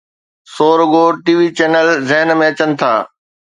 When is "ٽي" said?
1.23-1.33